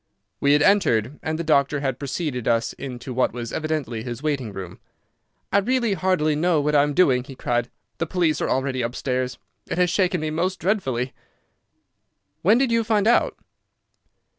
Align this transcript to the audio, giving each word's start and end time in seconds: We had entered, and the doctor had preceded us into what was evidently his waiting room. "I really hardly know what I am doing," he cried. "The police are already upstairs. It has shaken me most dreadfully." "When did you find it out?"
We 0.39 0.53
had 0.53 0.63
entered, 0.63 1.19
and 1.21 1.37
the 1.37 1.43
doctor 1.43 1.79
had 1.81 1.99
preceded 1.99 2.47
us 2.47 2.73
into 2.73 3.13
what 3.13 3.33
was 3.33 3.53
evidently 3.53 4.01
his 4.01 4.23
waiting 4.23 4.51
room. 4.51 4.79
"I 5.53 5.59
really 5.59 5.93
hardly 5.93 6.35
know 6.35 6.59
what 6.59 6.73
I 6.73 6.81
am 6.81 6.95
doing," 6.95 7.23
he 7.23 7.35
cried. 7.35 7.69
"The 7.99 8.07
police 8.07 8.41
are 8.41 8.49
already 8.49 8.81
upstairs. 8.81 9.37
It 9.67 9.77
has 9.77 9.91
shaken 9.91 10.19
me 10.19 10.31
most 10.31 10.59
dreadfully." 10.59 11.13
"When 12.41 12.57
did 12.57 12.71
you 12.71 12.83
find 12.83 13.05
it 13.05 13.11
out?" 13.11 13.37